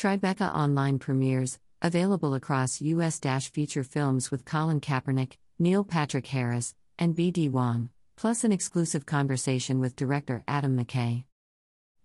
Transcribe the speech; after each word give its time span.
Tribeca 0.00 0.50
Online 0.54 0.98
premieres, 0.98 1.58
available 1.82 2.32
across 2.32 2.80
US 2.80 3.20
feature 3.48 3.84
films 3.84 4.30
with 4.30 4.46
Colin 4.46 4.80
Kaepernick, 4.80 5.36
Neil 5.58 5.84
Patrick 5.84 6.26
Harris, 6.28 6.74
and 6.98 7.14
B.D. 7.14 7.50
Wong, 7.50 7.90
plus 8.16 8.42
an 8.42 8.50
exclusive 8.50 9.04
conversation 9.04 9.78
with 9.78 9.96
director 9.96 10.42
Adam 10.48 10.74
McKay. 10.74 11.24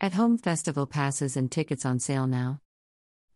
At 0.02 0.16
Home 0.16 0.38
Festival 0.38 0.86
passes 0.86 1.38
and 1.38 1.50
tickets 1.50 1.86
on 1.86 2.00
sale 2.00 2.28
now. 2.28 2.60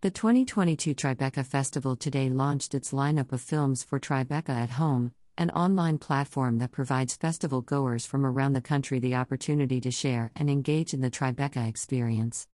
The 0.02 0.12
2022 0.12 0.94
Tribeca 0.94 1.46
Festival 1.46 1.96
today 1.96 2.30
launched 2.30 2.76
its 2.76 2.92
lineup 2.92 3.32
of 3.32 3.40
films 3.40 3.82
for 3.82 3.98
Tribeca 3.98 4.50
at 4.50 4.72
Home, 4.72 5.14
an 5.38 5.52
online 5.52 6.00
platform 6.00 6.58
that 6.58 6.74
provides 6.74 7.16
festival 7.16 7.62
goers 7.62 8.06
from 8.06 8.26
around 8.26 8.52
the 8.52 8.62
country 8.62 9.00
the 9.00 9.16
opportunity 9.16 9.80
to 9.80 9.90
share 9.90 10.32
and 10.36 10.50
engage 10.50 10.94
in 10.94 11.00
the 11.00 11.10
Tribeca 11.10 11.66
experience. 11.66 12.46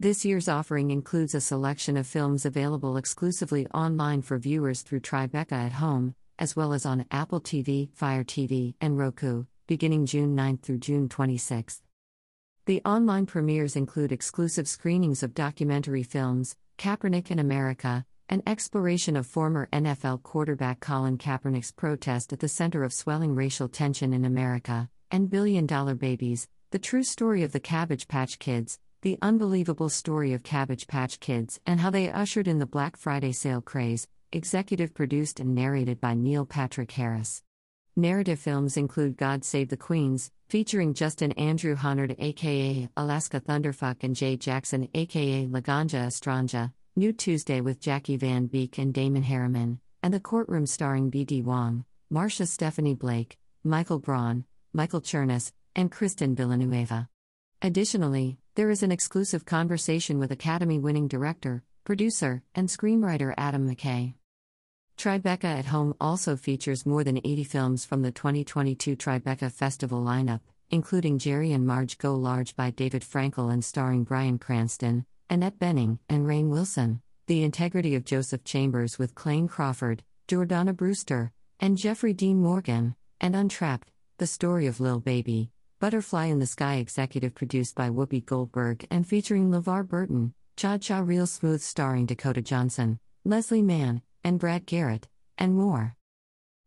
This 0.00 0.24
year's 0.24 0.48
offering 0.48 0.92
includes 0.92 1.34
a 1.34 1.40
selection 1.40 1.96
of 1.96 2.06
films 2.06 2.46
available 2.46 2.96
exclusively 2.96 3.66
online 3.74 4.22
for 4.22 4.38
viewers 4.38 4.82
through 4.82 5.00
Tribeca 5.00 5.50
at 5.50 5.72
Home, 5.72 6.14
as 6.38 6.54
well 6.54 6.72
as 6.72 6.86
on 6.86 7.04
Apple 7.10 7.40
TV, 7.40 7.90
Fire 7.94 8.22
TV, 8.22 8.74
and 8.80 8.96
Roku, 8.96 9.46
beginning 9.66 10.06
June 10.06 10.36
9 10.36 10.58
through 10.58 10.78
June 10.78 11.08
26. 11.08 11.82
The 12.66 12.80
online 12.84 13.26
premieres 13.26 13.74
include 13.74 14.12
exclusive 14.12 14.68
screenings 14.68 15.24
of 15.24 15.34
documentary 15.34 16.04
films, 16.04 16.54
Kaepernick 16.78 17.32
in 17.32 17.40
America, 17.40 18.06
an 18.28 18.44
exploration 18.46 19.16
of 19.16 19.26
former 19.26 19.68
NFL 19.72 20.22
quarterback 20.22 20.78
Colin 20.78 21.18
Kaepernick's 21.18 21.72
protest 21.72 22.32
at 22.32 22.38
the 22.38 22.46
center 22.46 22.84
of 22.84 22.92
swelling 22.92 23.34
racial 23.34 23.68
tension 23.68 24.12
in 24.12 24.24
America, 24.24 24.88
and 25.10 25.28
Billion 25.28 25.66
Dollar 25.66 25.96
Babies, 25.96 26.46
the 26.70 26.78
true 26.78 27.02
story 27.02 27.42
of 27.42 27.50
the 27.50 27.58
Cabbage 27.58 28.06
Patch 28.06 28.38
Kids, 28.38 28.78
the 29.02 29.18
unbelievable 29.22 29.88
story 29.88 30.32
of 30.32 30.42
Cabbage 30.42 30.88
Patch 30.88 31.20
Kids 31.20 31.60
and 31.64 31.78
how 31.78 31.90
they 31.90 32.10
ushered 32.10 32.48
in 32.48 32.58
the 32.58 32.66
Black 32.66 32.96
Friday 32.96 33.30
sale 33.30 33.60
craze, 33.60 34.08
executive 34.32 34.92
produced 34.92 35.38
and 35.38 35.54
narrated 35.54 36.00
by 36.00 36.14
Neil 36.14 36.44
Patrick 36.44 36.90
Harris. 36.90 37.44
Narrative 37.94 38.40
films 38.40 38.76
include 38.76 39.16
God 39.16 39.44
Save 39.44 39.68
the 39.68 39.76
Queens, 39.76 40.32
featuring 40.48 40.94
Justin 40.94 41.32
Andrew 41.32 41.76
Honard 41.76 42.16
aka 42.18 42.88
Alaska 42.96 43.40
Thunderfuck 43.40 44.02
and 44.02 44.16
Jay 44.16 44.36
Jackson 44.36 44.88
aka 44.94 45.46
Laganja 45.46 46.06
Estranja, 46.06 46.72
Nude 46.96 47.18
Tuesday 47.18 47.60
with 47.60 47.80
Jackie 47.80 48.16
Van 48.16 48.46
Beek 48.46 48.78
and 48.78 48.92
Damon 48.92 49.22
Herriman, 49.22 49.78
and 50.02 50.12
The 50.12 50.20
Courtroom 50.20 50.66
starring 50.66 51.10
B.D. 51.10 51.42
Wong, 51.42 51.84
Marcia 52.10 52.46
Stephanie 52.46 52.94
Blake, 52.94 53.38
Michael 53.62 54.00
Braun, 54.00 54.44
Michael 54.72 55.00
Chernus, 55.00 55.52
and 55.76 55.92
Kristen 55.92 56.34
Villanueva. 56.34 57.08
Additionally, 57.62 58.38
there 58.58 58.70
is 58.70 58.82
an 58.82 58.90
exclusive 58.90 59.44
conversation 59.44 60.18
with 60.18 60.32
Academy 60.32 60.80
winning 60.80 61.06
director, 61.06 61.62
producer, 61.84 62.42
and 62.56 62.66
screenwriter 62.68 63.32
Adam 63.38 63.72
McKay. 63.72 64.14
Tribeca 64.96 65.44
at 65.44 65.66
Home 65.66 65.94
also 66.00 66.34
features 66.34 66.84
more 66.84 67.04
than 67.04 67.18
80 67.18 67.44
films 67.44 67.84
from 67.84 68.02
the 68.02 68.10
2022 68.10 68.96
Tribeca 68.96 69.52
Festival 69.52 70.02
lineup, 70.02 70.40
including 70.70 71.20
Jerry 71.20 71.52
and 71.52 71.68
Marge 71.68 71.98
Go 71.98 72.16
Large 72.16 72.56
by 72.56 72.70
David 72.70 73.02
Frankel 73.02 73.52
and 73.52 73.64
starring 73.64 74.02
Bryan 74.02 74.40
Cranston, 74.40 75.06
Annette 75.30 75.60
Bening, 75.60 76.00
and 76.08 76.26
Rainn 76.26 76.48
Wilson, 76.48 77.00
The 77.28 77.44
Integrity 77.44 77.94
of 77.94 78.04
Joseph 78.04 78.42
Chambers 78.42 78.98
with 78.98 79.14
Clayne 79.14 79.46
Crawford, 79.46 80.02
Jordana 80.26 80.76
Brewster, 80.76 81.30
and 81.60 81.78
Jeffrey 81.78 82.12
Dean 82.12 82.42
Morgan, 82.42 82.96
and 83.20 83.36
Untrapped, 83.36 83.92
The 84.16 84.26
Story 84.26 84.66
of 84.66 84.80
Lil 84.80 84.98
Baby, 84.98 85.52
Butterfly 85.80 86.26
in 86.26 86.40
the 86.40 86.46
Sky 86.46 86.78
executive 86.78 87.36
produced 87.36 87.76
by 87.76 87.88
Whoopi 87.88 88.24
Goldberg 88.24 88.84
and 88.90 89.06
featuring 89.06 89.52
LeVar 89.52 89.86
Burton, 89.86 90.34
Cha 90.56 90.76
Cha 90.76 90.98
Real 90.98 91.24
Smooth 91.24 91.60
starring 91.60 92.04
Dakota 92.04 92.42
Johnson, 92.42 92.98
Leslie 93.24 93.62
Mann, 93.62 94.02
and 94.24 94.40
Brad 94.40 94.66
Garrett, 94.66 95.06
and 95.38 95.54
more. 95.54 95.94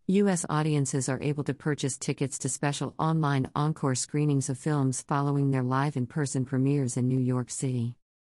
U.S. 0.07 0.45
audiences 0.49 1.09
are 1.09 1.21
able 1.21 1.43
to 1.43 1.53
purchase 1.53 1.97
tickets 1.97 2.39
to 2.39 2.47
special 2.47 2.95
online 2.97 3.49
encore 3.53 3.95
screenings 3.95 4.49
of 4.49 4.57
films 4.57 5.01
following 5.01 5.51
their 5.51 5.61
live 5.61 5.97
in 5.97 6.07
person 6.07 6.45
premieres 6.45 6.95
in 6.95 7.09
New 7.09 7.19
York 7.19 7.49
City. 7.49 7.95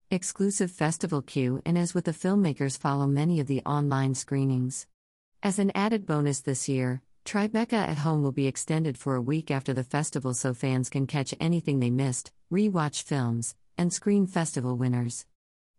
Exclusive 0.10 0.72
festival 0.72 1.22
Q 1.22 1.62
and 1.66 1.78
As 1.78 1.94
with 1.94 2.06
the 2.06 2.12
filmmakers 2.14 2.78
follow 2.78 3.08
many 3.08 3.42
of 3.42 3.48
the 3.48 3.62
online 3.66 4.16
screenings. 4.16 4.88
As 5.44 5.60
an 5.60 5.74
added 5.76 6.06
bonus 6.06 6.40
this 6.40 6.70
year, 6.70 7.02
Tribeca 7.26 7.74
at 7.74 8.00
Home 8.00 8.24
will 8.24 8.32
be 8.32 8.48
extended 8.48 8.98
for 8.98 9.16
a 9.16 9.22
week 9.22 9.52
after 9.52 9.74
the 9.74 9.84
festival 9.84 10.34
so 10.34 10.54
fans 10.54 10.90
can 10.90 11.08
catch 11.08 11.34
anything 11.40 11.80
they 11.80 11.90
missed, 11.90 12.32
re-watch 12.50 13.04
films, 13.04 13.56
and 13.78 13.94
screen 13.94 14.28
festival 14.28 14.76
winners. 14.76 15.26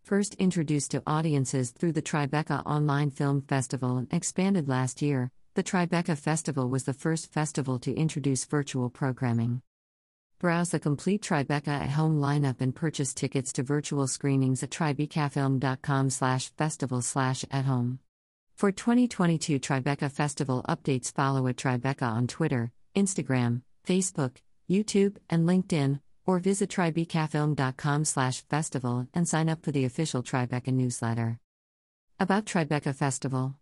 First 0.03 0.35
introduced 0.35 0.91
to 0.93 1.03
audiences 1.07 1.71
through 1.71 1.93
the 1.93 2.03
Tribeca 2.03 2.65
Online 2.67 3.11
Film 3.11 3.43
Festival 3.43 3.99
and 3.99 4.13
expanded 4.13 4.69
last 4.69 5.03
year, 5.03 5.31
the 5.55 5.63
Tribeca 5.63 6.17
Festival 6.17 6.69
was 6.69 6.85
the 6.85 6.95
first 6.95 7.33
festival 7.33 7.79
to 7.81 7.95
introduce 7.95 8.45
virtual 8.45 8.89
programming. 8.91 9.63
Browse 10.39 10.71
the 10.71 10.81
complete 10.81 11.23
Tribeca 11.23 11.69
at 11.69 11.91
home 11.91 12.21
lineup 12.21 12.61
and 12.61 12.75
purchase 12.75 13.15
tickets 13.15 13.53
to 13.53 13.63
virtual 13.63 14.09
screenings 14.09 14.63
at 14.63 14.71
tribecafilm.com 14.71 16.11
slash 16.11 16.51
festival 16.57 17.01
slash 17.01 17.45
at 17.51 17.65
home. 17.65 18.01
For 18.63 18.71
2022 18.71 19.59
Tribeca 19.59 20.09
Festival 20.09 20.65
updates 20.69 21.13
follow 21.13 21.49
at 21.49 21.57
Tribeca 21.57 22.05
on 22.05 22.29
Twitter, 22.29 22.71
Instagram, 22.95 23.63
Facebook, 23.85 24.37
YouTube, 24.71 25.17
and 25.29 25.49
LinkedIn, 25.49 25.99
or 26.27 26.39
visit 26.39 26.71
tribecafilm.com 26.71 28.05
slash 28.05 28.45
festival 28.49 29.09
and 29.13 29.27
sign 29.27 29.49
up 29.49 29.65
for 29.65 29.73
the 29.73 29.85
official 29.85 30.23
Tribeca 30.23 30.69
newsletter. 30.69 31.41
About 32.21 32.45
Tribeca 32.45 32.95
Festival 32.95 33.57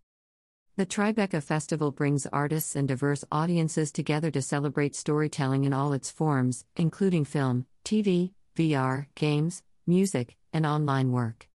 the 0.77 0.85
Tribeca 0.85 1.43
Festival 1.43 1.93
brings 1.93 2.27
artists 2.27 2.77
and 2.77 2.87
diverse 2.87 3.25
audiences 3.33 3.91
together 3.93 4.31
to 4.31 4.43
celebrate 4.43 4.95
storytelling 4.95 5.65
in 5.65 5.73
all 5.73 5.95
its 5.95 6.11
forms, 6.11 6.67
including 6.77 7.25
film, 7.25 7.65
TV, 7.87 8.33
VR, 8.55 9.07
games, 9.15 9.63
music, 9.87 10.37
and 10.53 10.67
online 10.67 11.11
work. 11.11 11.50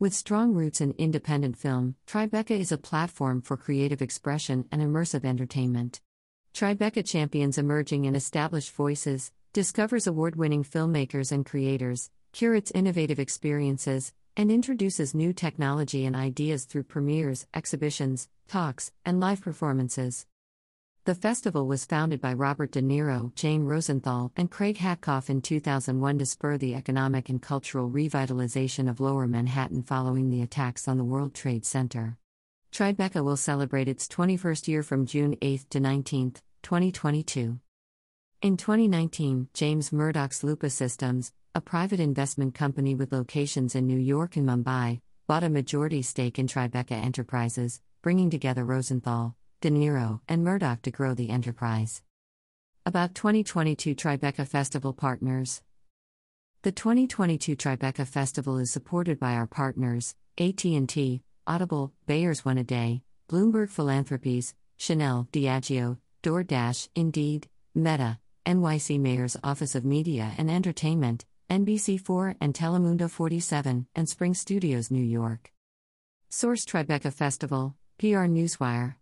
With 0.00 0.14
strong 0.14 0.54
roots 0.54 0.80
in 0.80 0.94
independent 0.96 1.56
film, 1.58 1.96
Tribeca 2.06 2.52
is 2.52 2.70
a 2.70 2.78
platform 2.78 3.42
for 3.42 3.56
creative 3.56 4.00
expression 4.00 4.64
and 4.70 4.80
immersive 4.80 5.24
entertainment. 5.24 6.00
Tribeca 6.54 7.04
champions 7.04 7.58
emerging 7.58 8.06
and 8.06 8.14
established 8.14 8.70
voices, 8.70 9.32
discovers 9.52 10.06
award 10.06 10.36
winning 10.36 10.62
filmmakers 10.62 11.32
and 11.32 11.44
creators, 11.44 12.12
curates 12.30 12.70
innovative 12.70 13.18
experiences, 13.18 14.12
and 14.36 14.52
introduces 14.52 15.16
new 15.16 15.32
technology 15.32 16.06
and 16.06 16.14
ideas 16.14 16.64
through 16.64 16.84
premieres, 16.84 17.48
exhibitions, 17.52 18.28
talks, 18.46 18.92
and 19.04 19.18
live 19.18 19.40
performances. 19.40 20.26
The 21.08 21.14
festival 21.14 21.66
was 21.66 21.86
founded 21.86 22.20
by 22.20 22.34
Robert 22.34 22.72
De 22.72 22.82
Niro, 22.82 23.34
Jane 23.34 23.64
Rosenthal, 23.64 24.30
and 24.36 24.50
Craig 24.50 24.76
Hatkoff 24.76 25.30
in 25.30 25.40
2001 25.40 26.18
to 26.18 26.26
spur 26.26 26.58
the 26.58 26.74
economic 26.74 27.30
and 27.30 27.40
cultural 27.40 27.88
revitalization 27.88 28.90
of 28.90 29.00
Lower 29.00 29.26
Manhattan 29.26 29.82
following 29.82 30.28
the 30.28 30.42
attacks 30.42 30.86
on 30.86 30.98
the 30.98 31.04
World 31.04 31.32
Trade 31.32 31.64
Center. 31.64 32.18
Tribeca 32.72 33.24
will 33.24 33.38
celebrate 33.38 33.88
its 33.88 34.06
21st 34.06 34.68
year 34.68 34.82
from 34.82 35.06
June 35.06 35.34
8 35.40 35.70
to 35.70 35.80
19, 35.80 36.32
2022. 36.62 37.58
In 38.42 38.56
2019, 38.58 39.48
James 39.54 39.90
Murdoch's 39.90 40.44
Lupa 40.44 40.68
Systems, 40.68 41.32
a 41.54 41.62
private 41.62 42.00
investment 42.00 42.54
company 42.54 42.94
with 42.94 43.14
locations 43.14 43.74
in 43.74 43.86
New 43.86 43.96
York 43.96 44.36
and 44.36 44.46
Mumbai, 44.46 45.00
bought 45.26 45.42
a 45.42 45.48
majority 45.48 46.02
stake 46.02 46.38
in 46.38 46.46
Tribeca 46.46 46.92
Enterprises, 46.92 47.80
bringing 48.02 48.28
together 48.28 48.62
Rosenthal, 48.62 49.37
De 49.60 49.70
Niro, 49.72 50.20
and 50.28 50.44
Murdoch 50.44 50.82
to 50.82 50.92
grow 50.92 51.14
the 51.14 51.30
enterprise. 51.30 52.04
About 52.86 53.16
2022 53.16 53.96
Tribeca 53.96 54.46
Festival 54.46 54.92
Partners 54.92 55.62
The 56.62 56.70
2022 56.70 57.56
Tribeca 57.56 58.06
Festival 58.06 58.58
is 58.58 58.70
supported 58.70 59.18
by 59.18 59.34
our 59.34 59.48
partners, 59.48 60.14
AT&T, 60.38 61.22
Audible, 61.44 61.92
Bayer's 62.06 62.44
One 62.44 62.58
a 62.58 62.62
Day, 62.62 63.02
Bloomberg 63.28 63.68
Philanthropies, 63.68 64.54
Chanel, 64.76 65.26
Diageo, 65.32 65.98
DoorDash, 66.22 66.88
Indeed, 66.94 67.48
Meta, 67.74 68.20
NYC 68.46 69.00
Mayor's 69.00 69.36
Office 69.42 69.74
of 69.74 69.84
Media 69.84 70.34
and 70.38 70.48
Entertainment, 70.48 71.24
NBC4 71.50 72.36
and 72.40 72.54
Telemundo 72.54 73.10
47, 73.10 73.88
and 73.96 74.08
Spring 74.08 74.34
Studios 74.34 74.92
New 74.92 75.02
York. 75.02 75.52
Source 76.28 76.64
Tribeca 76.64 77.12
Festival, 77.12 77.74
PR 77.98 78.28
Newswire. 78.28 78.94